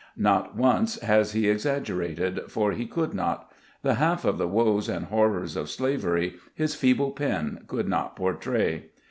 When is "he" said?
1.33-1.47, 2.71-2.87